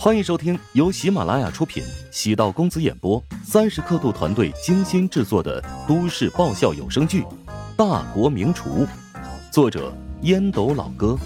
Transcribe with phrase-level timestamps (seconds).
[0.00, 7.22] 欢迎收听由喜马拉雅出品、喜道公子演播、三十刻度团队精心制作的都市爆笑有声剧
[7.76, 8.86] 《大国名厨》，
[9.52, 9.92] 作者
[10.22, 11.18] 烟斗老哥，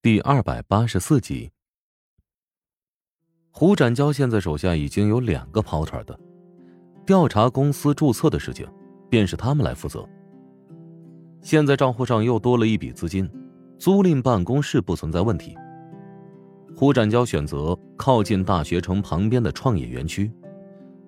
[0.00, 1.50] 第二百八十四集。
[3.50, 6.16] 胡展娇现在手下已经有两个跑腿的，
[7.04, 8.64] 调查公司注册的事情，
[9.10, 10.08] 便是他们来负责。
[11.40, 13.28] 现在账户上又多了一笔资金。
[13.82, 15.58] 租赁办公室不存在问题。
[16.72, 20.30] 胡展娇选择靠近大学城旁边的创业园区，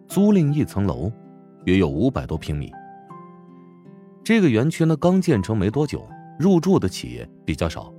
[0.09, 1.09] 租赁一层楼，
[1.67, 2.73] 约有五百多平米。
[4.25, 6.05] 这个园区呢刚建成没多久，
[6.37, 7.95] 入住的企业比较少，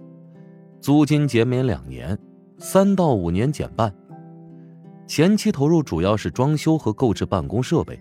[0.81, 2.19] 租金减免两年，
[2.57, 3.95] 三到五年减半。
[5.07, 7.97] 前期投入主要是装修和购置办公设备。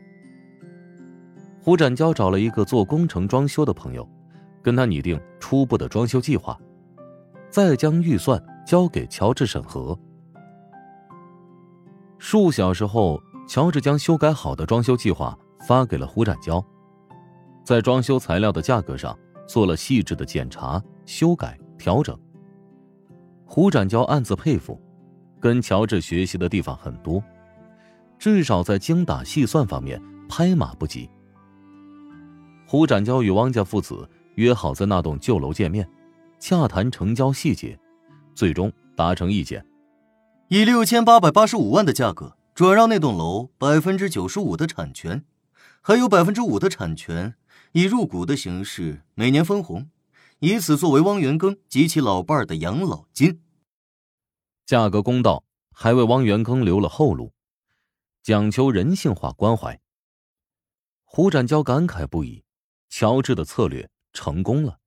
[1.61, 4.05] 胡展娇找了一个做工程装修的朋友。
[4.65, 6.59] 跟他拟定初步的装修计划，
[7.51, 9.97] 再将预算交给乔治审核。
[12.19, 16.65] 数小时后，乔治将修改好的装修计划发给了胡展娇，
[17.63, 19.15] 在装修材料的价格上
[19.47, 22.19] 做了细致的检查、修改、调整。
[23.45, 24.81] 胡展娇暗自佩服，
[25.39, 27.23] 跟乔治学习的地方很多，
[28.19, 31.11] 至少在精打细算方面拍马不及。
[32.67, 34.09] 胡展娇与汪家父子。
[34.37, 35.89] 约好在那栋旧楼见面，
[36.39, 37.79] 洽谈成交细节，
[38.35, 39.65] 最终达成意见，
[40.49, 45.25] 以六千八百八十五万的价格转让那栋楼百分之九十五的产权，
[45.81, 47.35] 还有百分之五的产权
[47.73, 49.91] 以入股的形式每年分红，
[50.41, 53.41] 以此作为汪元庚及其老伴儿的养老金。
[54.67, 57.33] 价格公道，还为汪元庚留了后路，
[58.23, 59.81] 讲求人性化关怀。
[61.05, 62.43] 胡展娇感慨不已，
[62.89, 63.89] 乔治的策略。
[64.15, 64.79] 成功了，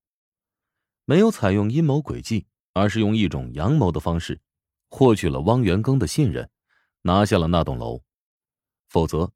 [1.06, 4.42] 没有采用阴谋诡计，而是用一种阳谋的方式，
[4.89, 6.50] 获取了汪元庚的信任，
[7.02, 8.02] 拿下了那栋楼。
[8.87, 9.33] 否则，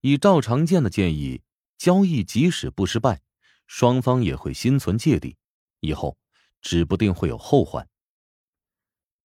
[0.00, 1.42] 以赵长健的建议，
[1.76, 3.20] 交易即使不失败，
[3.66, 5.36] 双方也会心存芥蒂，
[5.80, 6.16] 以后
[6.62, 7.86] 指不定会有后患。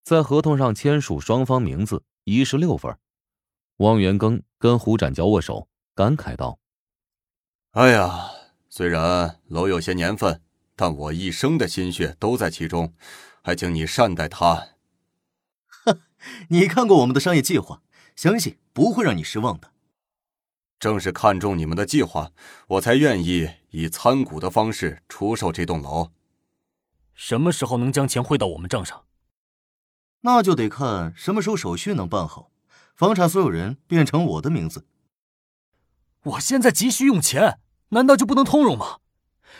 [0.02, 2.98] 在合同上签署双方名字，一式六份。
[3.76, 6.58] 汪元庚跟胡展娇握手，感慨道
[7.70, 8.32] ：“哎呀。”
[8.74, 10.40] 虽然楼有些年份，
[10.74, 12.94] 但我一生的心血都在其中，
[13.42, 14.68] 还请你善待它。
[15.84, 16.00] 哼，
[16.48, 17.82] 你看过我们的商业计划，
[18.16, 19.72] 相信不会让你失望的。
[20.80, 22.32] 正是看中你们的计划，
[22.68, 26.10] 我才愿意以参股的方式出售这栋楼。
[27.12, 29.04] 什么时候能将钱汇到我们账上？
[30.22, 32.50] 那就得看什么时候手续能办好，
[32.96, 34.86] 房产所有人变成我的名字。
[36.22, 37.58] 我现在急需用钱。
[37.92, 38.98] 难道就不能通融吗？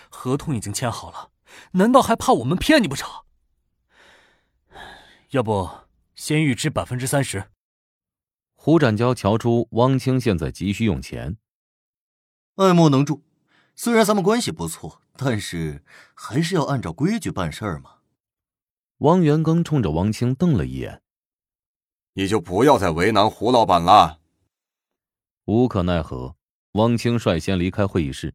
[0.08, 1.30] 合同已经签好了，
[1.72, 3.10] 难道还怕我们骗你不成？
[5.30, 5.70] 要不
[6.14, 7.50] 先预支百分之三十？
[8.54, 11.36] 胡展娇瞧出汪清现在急需用钱，
[12.56, 13.22] 爱莫能助。
[13.74, 17.96] 虽然咱们关系不错，但是还是要按照规矩办事儿嘛。
[18.98, 21.02] 汪元庚冲着汪清瞪了一眼
[22.14, 24.20] ：“你就不要再为难胡老板了。”
[25.44, 26.36] 无可奈何。
[26.72, 28.34] 汪清率先离开会议室，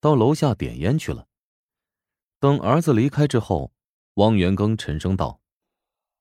[0.00, 1.26] 到楼下点烟去了。
[2.40, 3.72] 等儿子离开之后，
[4.14, 5.40] 汪元庚沉声道：“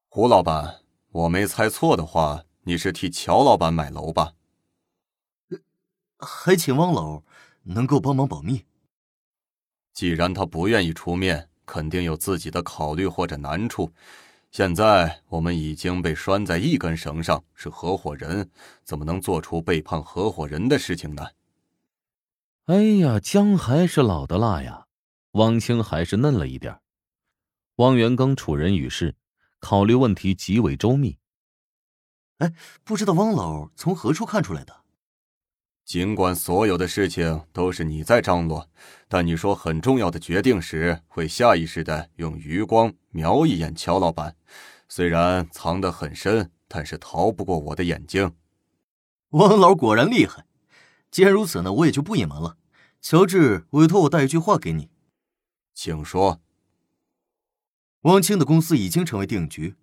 [0.09, 0.81] 胡老板，
[1.12, 4.34] 我没猜错的话，你是替乔老板买楼吧？
[6.19, 7.24] 还请汪老
[7.63, 8.66] 能够帮忙保密。
[9.94, 13.94] 既然他不愿意出面，肯定有自己的考虑或者难处。
[14.51, 18.50] 现在我们已经被拴在一根绳上，是合伙人，
[18.84, 21.25] 怎么能做出背叛合伙人的事情呢？”
[22.68, 24.85] 哎呀，姜还是老的辣呀，
[25.31, 26.79] 汪清还是嫩了一点。
[27.75, 29.16] 汪元庚处人与事，
[29.59, 31.18] 考虑问题极为周密。
[32.38, 32.53] 哎，
[32.85, 34.74] 不知道汪老从何处看出来的？
[35.84, 38.69] 尽管所有的事情都是你在张罗，
[39.09, 44.38] 但你说很重要的决定时，会下意识的用余光瞄一眼乔老板。
[44.88, 48.33] 虽然藏得很深，但是逃不过我的眼睛。
[49.31, 50.45] 汪老果然厉害。
[51.13, 52.57] 既然如此呢，我也就不隐瞒了。
[53.00, 54.89] 乔治委托我带一句话给你，
[55.71, 56.42] 请说。
[58.01, 59.75] 汪清的公司已经成为定局，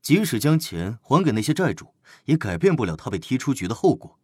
[0.00, 1.94] 即使将钱还给那些债主，
[2.24, 4.18] 也改变不了他被踢出局的后果。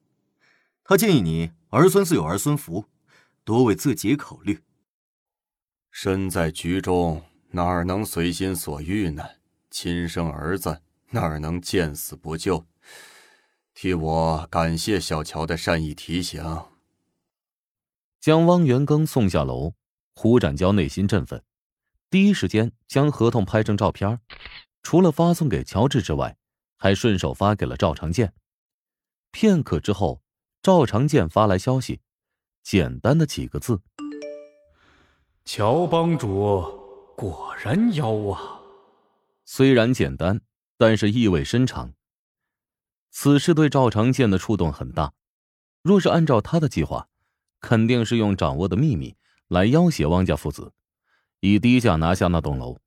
[0.84, 2.86] 他建议你儿孙自有儿孙福，
[3.44, 4.62] 多为自己考虑。
[5.90, 9.22] 身在局中，哪能随心所欲呢？
[9.70, 12.66] 亲生儿子哪能见死不救？
[13.74, 16.42] 替我感谢小乔的善意提醒。
[18.20, 19.74] 将汪元庚送下楼，
[20.14, 21.42] 胡展娇内心振奋，
[22.08, 24.20] 第一时间将合同拍成照片，
[24.82, 26.36] 除了发送给乔治之外，
[26.78, 28.32] 还顺手发给了赵长健。
[29.32, 30.22] 片刻之后，
[30.62, 32.00] 赵长健发来消息，
[32.62, 33.82] 简单的几个字
[35.44, 38.60] ：“乔帮主果然妖啊。”
[39.44, 40.40] 虽然简单，
[40.78, 41.92] 但是意味深长。
[43.16, 45.14] 此事对赵长健的触动很大。
[45.82, 47.08] 若是按照他的计划，
[47.60, 49.16] 肯定是用掌握的秘密
[49.46, 50.72] 来要挟汪家父子，
[51.38, 52.80] 以低价拿下那栋楼。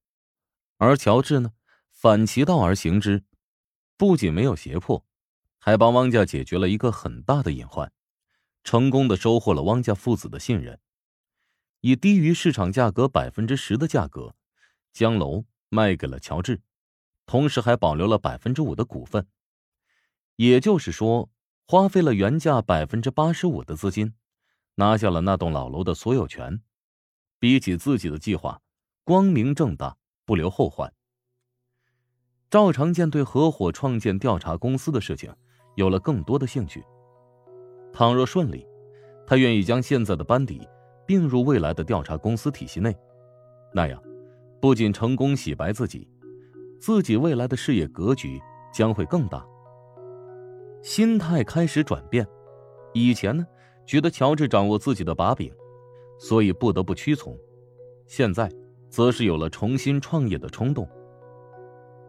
[0.79, 1.53] 而乔治呢，
[1.93, 3.23] 反其道而行之，
[3.95, 5.05] 不仅没有胁迫，
[5.59, 7.89] 还帮汪家解决了一个很大的隐患，
[8.65, 10.77] 成功的收获了汪家父子的信任，
[11.79, 14.35] 以低于市场价格百分之十的价格，
[14.91, 16.61] 将楼卖给了乔治，
[17.25, 19.25] 同时还保留了百分之五的股份。
[20.37, 21.29] 也就是说，
[21.67, 24.13] 花费了原价百分之八十五的资金，
[24.75, 26.61] 拿下了那栋老楼的所有权。
[27.39, 28.61] 比起自己的计划，
[29.03, 30.93] 光明正大，不留后患。
[32.51, 35.33] 赵长健对合伙创建调查公司的事情
[35.75, 36.83] 有了更多的兴趣。
[37.91, 38.65] 倘若顺利，
[39.25, 40.67] 他愿意将现在的班底
[41.05, 42.95] 并入未来的调查公司体系内。
[43.73, 43.99] 那样，
[44.61, 46.07] 不仅成功洗白自己，
[46.79, 48.39] 自己未来的事业格局
[48.71, 49.43] 将会更大。
[50.81, 52.25] 心态开始转变，
[52.93, 53.45] 以前呢，
[53.85, 55.51] 觉得乔治掌握自己的把柄，
[56.17, 57.33] 所以不得不屈从；
[58.05, 58.49] 现在，
[58.89, 60.87] 则是有了重新创业的冲动。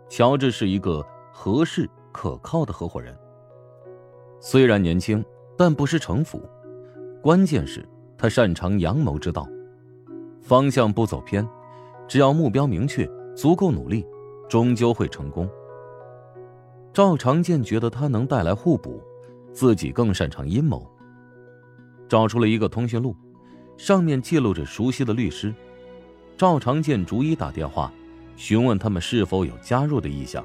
[0.09, 3.17] 乔治是一个合适可靠的合伙人，
[4.41, 5.25] 虽然年轻，
[5.57, 6.49] 但不是城府，
[7.21, 7.87] 关键是
[8.17, 9.47] 他擅长阳谋之道，
[10.41, 11.47] 方向不走偏，
[12.07, 14.07] 只要目标明确，足够努力，
[14.49, 15.49] 终究会成功。
[16.99, 19.01] 赵长健觉得他能带来互补，
[19.53, 20.85] 自己更擅长阴谋。
[22.09, 23.15] 找出了一个通讯录，
[23.77, 25.55] 上面记录着熟悉的律师。
[26.37, 27.93] 赵长健逐一打电话，
[28.35, 30.45] 询问他们是否有加入的意向。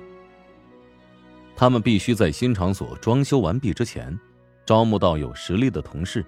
[1.55, 4.15] 他们必须在新场所装修完毕之前，
[4.63, 6.23] 招募到有实力的同事。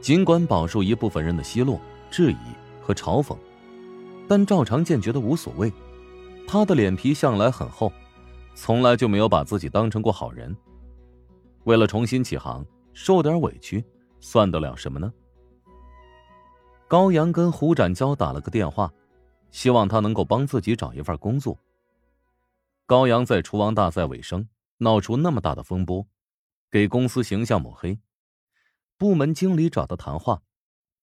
[0.00, 1.80] 尽管饱受一部分人的奚落、
[2.10, 2.36] 质疑
[2.82, 3.36] 和嘲讽，
[4.26, 5.72] 但赵长健觉得无所谓，
[6.48, 7.92] 他的脸皮向来很厚。
[8.54, 10.56] 从来就没有把自己当成过好人。
[11.64, 13.84] 为了重新起航，受点委屈，
[14.20, 15.12] 算得了什么呢？
[16.86, 18.92] 高阳跟胡展娇打了个电话，
[19.50, 21.58] 希望他能够帮自己找一份工作。
[22.86, 24.46] 高阳在厨王大赛尾声
[24.76, 26.06] 闹出那么大的风波，
[26.70, 27.98] 给公司形象抹黑，
[28.98, 30.42] 部门经理找他谈话，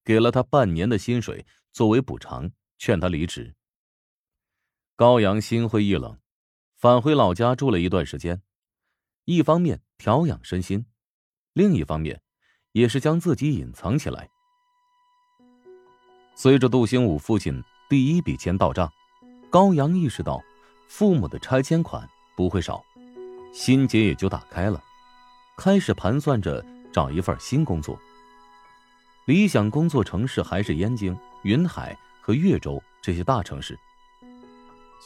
[0.06, 3.56] 给了他半年的薪水作为补偿，劝他离职。
[4.96, 6.21] 高阳心灰意冷。
[6.82, 8.42] 返回老家住了一段时间，
[9.26, 10.84] 一方面调养身心，
[11.54, 12.20] 另一方面
[12.72, 14.28] 也是将自己隐藏起来。
[16.34, 18.92] 随着杜兴武父亲第一笔钱到账，
[19.52, 20.42] 高阳意识到
[20.88, 22.84] 父母的拆迁款不会少，
[23.54, 24.84] 心结也就打开了，
[25.56, 27.96] 开始盘算着找一份新工作。
[29.28, 33.78] 理想工作城市还是燕京、云海和岳州这些大城市。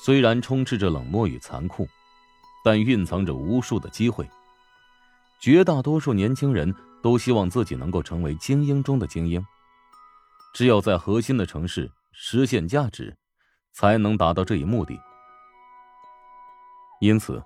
[0.03, 1.87] 虽然充斥着冷漠与残酷，
[2.63, 4.29] 但蕴藏着无数的机会。
[5.39, 9.43] 绝大多数年轻人都希望自己能够成为精英中的精英。
[10.53, 13.15] 只有在核心的城市实现价值，
[13.73, 14.99] 才能达到这一目的。
[17.01, 17.43] 因此，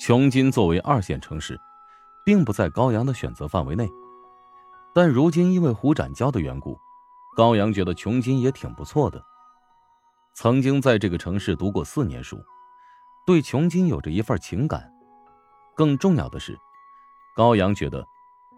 [0.00, 1.58] 琼金作为二线城市，
[2.24, 3.88] 并不在高阳的选择范围内。
[4.92, 6.76] 但如今因为胡展娇的缘故，
[7.36, 9.22] 高阳觉得琼金也挺不错的。
[10.42, 12.42] 曾经在这个城市读过四年书，
[13.26, 14.90] 对琼金有着一份情感。
[15.76, 16.58] 更重要的是，
[17.36, 18.02] 高阳觉得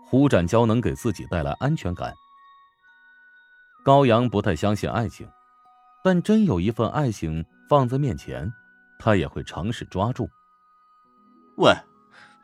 [0.06, 2.14] 胡展娇能给自己带来安全感。
[3.82, 5.28] 高阳不太相信爱情，
[6.04, 8.48] 但真有一份爱情放在面前，
[9.00, 10.30] 他也会尝试抓住。
[11.56, 11.74] 喂，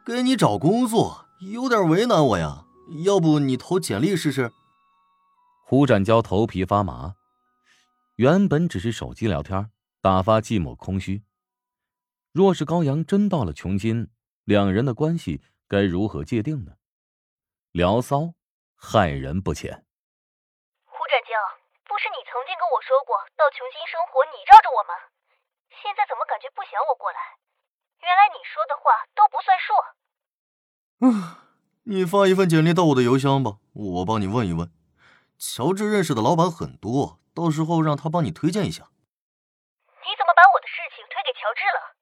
[0.04, 2.64] 给你找工作有点为难我呀，
[3.04, 4.50] 要不你投简历试试？
[5.62, 7.14] 胡展娇头皮发麻。
[8.18, 9.70] 原本只是手机聊天，
[10.02, 11.22] 打发寂寞空虚。
[12.32, 14.10] 若是高阳真到了琼金，
[14.42, 16.72] 两人的关系该如何界定呢？
[17.70, 18.34] 聊骚，
[18.74, 19.86] 害人不浅。
[20.82, 21.38] 胡展江，
[21.86, 24.98] 不是你曾经跟我说过到琼金生活你罩着我吗？
[25.70, 27.38] 现在怎么感觉不想我过来？
[28.02, 29.70] 原来你说的话都不算数。
[31.06, 31.38] 嗯，
[31.84, 33.62] 你发一份简历到我的邮箱吧，
[34.02, 34.74] 我帮你问一问。
[35.38, 37.20] 乔治认识的老板很多。
[37.38, 38.82] 到时候让他帮你推荐一下。
[39.86, 41.94] 你怎么把我的事情推给乔治了？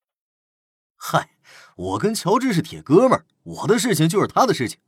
[0.97, 1.29] 嗨，
[1.77, 4.81] 我跟乔治是铁哥们儿，我的事情就是他的事情。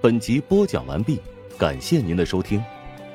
[0.00, 1.20] 本集播讲完毕，
[1.58, 2.64] 感谢您的收听。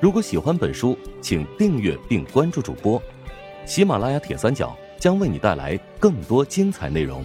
[0.01, 3.01] 如果喜欢本书，请订阅并关注主播。
[3.65, 7.23] 喜马拉雅铁三角将为你带来更多精彩内容。